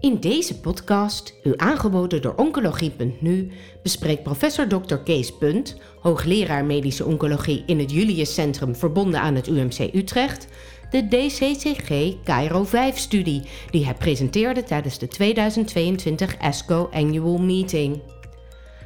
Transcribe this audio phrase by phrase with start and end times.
[0.00, 3.50] In deze podcast, u aangeboden door Oncologie.nu,
[3.82, 4.94] bespreekt professor Dr.
[4.94, 10.46] Kees Punt, hoogleraar medische oncologie in het Julius Centrum verbonden aan het UMC Utrecht,
[10.90, 18.02] de DCCG Cairo 5-studie die hij presenteerde tijdens de 2022 ASCO Annual Meeting.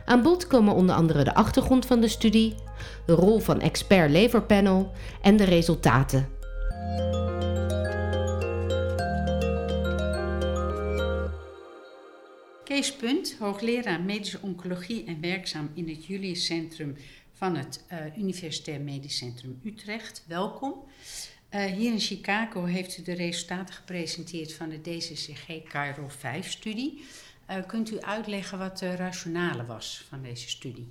[0.05, 2.55] Aan bod komen onder andere de achtergrond van de studie,
[3.07, 4.91] de rol van expert leverpanel
[5.23, 6.29] en de resultaten.
[12.71, 16.97] Kees Punt, hoogleraar medische oncologie en werkzaam in het Julius Centrum
[17.33, 20.25] van het uh, Universitair Medisch Centrum Utrecht.
[20.29, 20.75] Welkom.
[21.55, 27.05] Uh, hier in Chicago heeft u de resultaten gepresenteerd van de DCCG Cairo 5-studie.
[27.51, 30.89] Uh, kunt u uitleggen wat de rationale was van deze studie?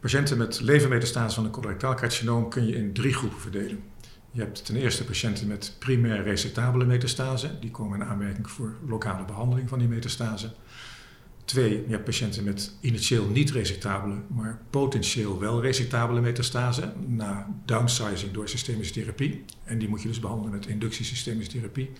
[0.00, 3.82] Patiënten met levermetastase van een colorectaal carcinoom kun je in drie groepen verdelen.
[4.30, 7.58] Je hebt ten eerste patiënten met primair resectabele metastase.
[7.58, 10.52] Die komen in aanmerking voor lokale behandeling van die metastase.
[11.50, 18.48] Twee, hebt patiënten met initieel niet resectabele, maar potentieel wel resectabele metastase na downsizing door
[18.48, 19.44] systemische therapie.
[19.64, 21.90] En die moet je dus behandelen met inductiesystemische therapie.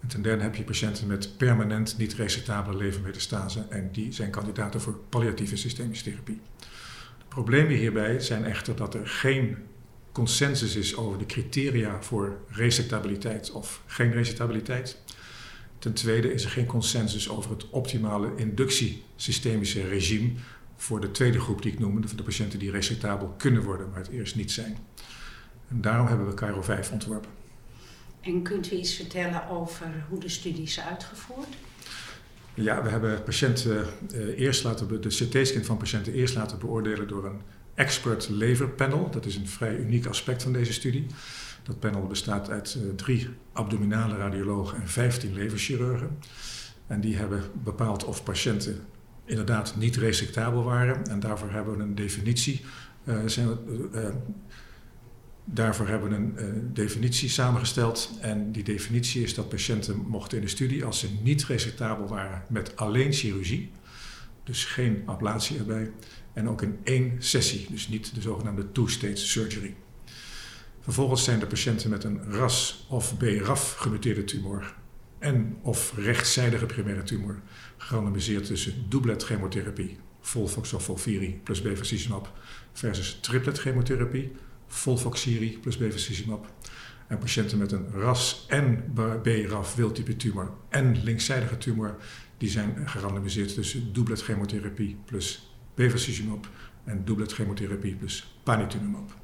[0.00, 4.80] En ten derde heb je patiënten met permanent niet resectabele levermetastase en die zijn kandidaten
[4.80, 6.40] voor palliatieve systemische therapie.
[7.18, 9.56] De problemen hierbij zijn echter dat er geen
[10.12, 15.02] consensus is over de criteria voor resectabiliteit of geen resectabiliteit.
[15.82, 20.30] Ten tweede is er geen consensus over het optimale inductiesystemische regime
[20.76, 23.98] voor de tweede groep die ik noemde, voor de patiënten die resectabel kunnen worden, maar
[23.98, 24.76] het eerst niet zijn.
[25.68, 27.30] En daarom hebben we Cairo 5 ontworpen.
[28.20, 31.48] En kunt u iets vertellen over hoe de studie is uitgevoerd?
[32.54, 37.26] Ja, we hebben patiënten uh, eerst laten de CT-scan van patiënten eerst laten beoordelen door
[37.26, 37.40] een
[37.74, 39.10] expert lever panel.
[39.10, 41.06] Dat is een vrij uniek aspect van deze studie.
[41.62, 46.18] Dat panel bestaat uit uh, drie abdominale radiologen en 15 leverchirurgen.
[46.86, 48.80] En die hebben bepaald of patiënten
[49.24, 51.06] inderdaad niet resectabel waren.
[51.06, 52.60] En daarvoor hebben we een definitie.
[53.04, 54.08] Uh, zijn we, uh,
[55.44, 58.10] daarvoor hebben we een definitie samengesteld.
[58.20, 62.42] En die definitie is dat patiënten mochten in de studie, als ze niet resectabel waren
[62.48, 63.70] met alleen chirurgie,
[64.44, 65.90] dus geen ablatie erbij,
[66.32, 69.74] en ook in één sessie, dus niet de zogenaamde two-stage surgery.
[70.82, 74.74] Vervolgens zijn er patiënten met een RAS of BRAF gemuteerde tumor
[75.18, 77.40] en of rechtszijdige primaire tumor
[77.76, 82.32] gerandomiseerd tussen doublet chemotherapie, Volvox of Volviri plus bevacizumab
[82.72, 84.32] versus triplet chemotherapie,
[84.66, 86.52] Volvoxiri plus bevacizumab.
[87.06, 88.92] En patiënten met een RAS en
[89.22, 91.96] BRAF wildtype tumor en linkzijdige tumor,
[92.38, 96.48] die zijn gerandomiseerd tussen doublet chemotherapie plus bevacizumab
[96.84, 99.14] en doublet chemotherapie plus panitumumab.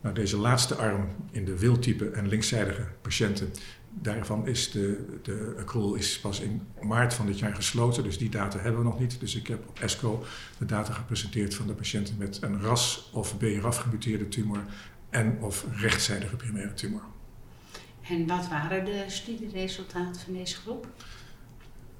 [0.00, 3.52] Nou, deze laatste arm in de wildtype en linkzijdige patiënten,
[3.90, 8.28] daarvan is de, de accrual is pas in maart van dit jaar gesloten, dus die
[8.28, 9.20] data hebben we nog niet.
[9.20, 10.24] Dus ik heb op ESCO
[10.58, 14.64] de data gepresenteerd van de patiënten met een RAS of BRAF gemuteerde tumor
[15.10, 17.02] en of rechtszijdige primaire tumor.
[18.08, 20.86] En wat waren de studieresultaten van deze groep?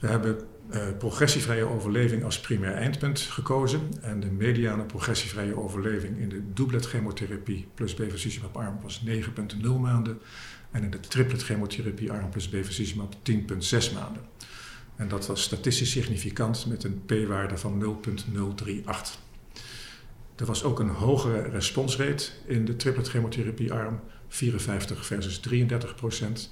[0.01, 0.39] We hebben
[0.73, 3.81] uh, progressievrije overleving als primair eindpunt gekozen.
[4.01, 10.19] En de mediane progressievrije overleving in de doublet chemotherapie plus bevacizumab arm was 9,0 maanden.
[10.71, 14.23] En in de triplet chemotherapie arm plus bevacizumab 10,6 maanden.
[14.97, 19.19] En dat was statistisch significant met een p-waarde van 0,038.
[20.37, 26.51] Er was ook een hogere responsrate in de triplet chemotherapie arm, 54 versus 33 procent.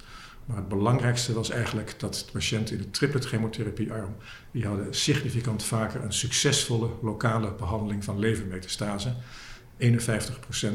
[0.49, 4.15] Maar het belangrijkste was eigenlijk dat de patiënten in de triplet chemotherapiearm,
[4.51, 9.13] die hadden significant vaker een succesvolle lokale behandeling van levermetastase.
[9.79, 9.85] 51%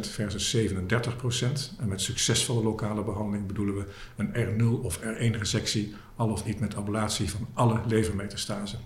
[0.00, 1.78] versus 37%.
[1.78, 3.86] En met succesvolle lokale behandeling bedoelen we
[4.16, 8.76] een R0 of R1 resectie, al of niet met ablatie van alle levermetastase.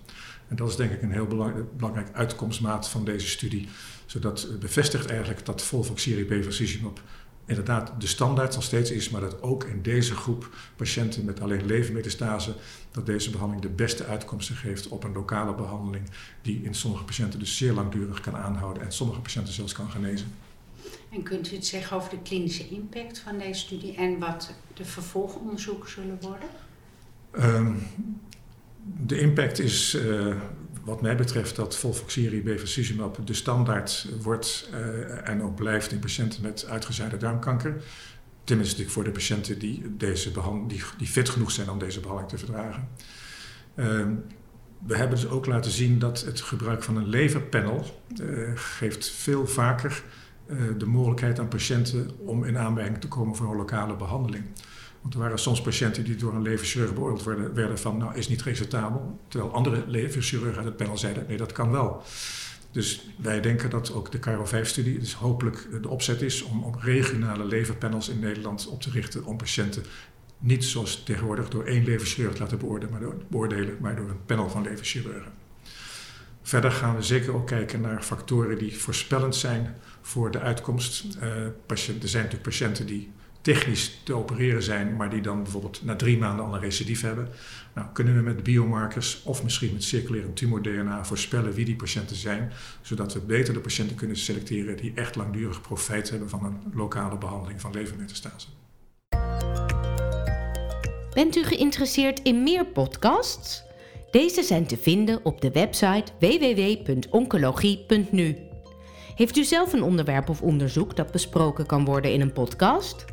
[0.47, 1.27] En dat is denk ik een heel
[1.77, 3.67] belangrijk uitkomstmaat van deze studie.
[4.05, 7.01] Zodat bevestigt eigenlijk dat volvoxiri bevacizumab
[7.49, 11.65] inderdaad de standaard nog steeds is, maar dat ook in deze groep patiënten met alleen
[11.65, 12.55] levermetastase,
[12.91, 16.09] dat deze behandeling de beste uitkomsten geeft op een lokale behandeling,
[16.41, 20.33] die in sommige patiënten dus zeer langdurig kan aanhouden en sommige patiënten zelfs kan genezen.
[21.09, 24.85] En kunt u het zeggen over de klinische impact van deze studie en wat de
[24.85, 26.49] vervolgonderzoeken zullen worden?
[27.55, 27.87] Um,
[29.05, 30.35] de impact is uh,
[30.89, 36.41] wat mij betreft dat volvoxiri bevacizumab de standaard wordt uh, en ook blijft in patiënten
[36.41, 37.83] met uitgezaaide darmkanker.
[38.43, 40.31] Tenminste voor de patiënten die, deze
[40.67, 42.87] die, die fit genoeg zijn om deze behandeling te verdragen.
[43.75, 43.85] Uh,
[44.85, 49.47] we hebben dus ook laten zien dat het gebruik van een leverpanel uh, geeft veel
[49.47, 50.03] vaker
[50.77, 54.43] de mogelijkheid aan patiënten om in aanmerking te komen voor een lokale behandeling.
[55.01, 58.41] Want er waren soms patiënten die door een leverchirurg beoordeeld werden, van, nou, is niet
[58.41, 59.19] resultabel.
[59.27, 62.03] Terwijl andere leverchirurgen uit het panel zeiden, nee, dat kan wel.
[62.71, 67.45] Dus wij denken dat ook de KRO5-studie dus hopelijk de opzet is om op regionale
[67.45, 69.83] leverpanels in Nederland op te richten om patiënten
[70.39, 74.49] niet zoals tegenwoordig door één leverchirurg te laten beoordelen, maar door, beoordelen, door een panel
[74.49, 75.31] van leverchirurgen.
[76.41, 81.05] Verder gaan we zeker ook kijken naar factoren die voorspellend zijn voor de uitkomst.
[81.23, 81.33] Uh,
[81.65, 85.95] patiënten, er zijn natuurlijk patiënten die technisch te opereren zijn, maar die dan bijvoorbeeld na
[85.95, 87.29] drie maanden al een recidief hebben.
[87.75, 92.51] Nou, kunnen we met biomarkers of misschien met circulerend tumor-DNA voorspellen wie die patiënten zijn,
[92.81, 97.17] zodat we beter de patiënten kunnen selecteren die echt langdurig profijt hebben van een lokale
[97.17, 98.47] behandeling van levermetastase.
[101.13, 103.63] Bent u geïnteresseerd in meer podcasts?
[104.11, 108.37] Deze zijn te vinden op de website www.oncologie.nu.
[109.15, 113.05] Heeft u zelf een onderwerp of onderzoek dat besproken kan worden in een podcast?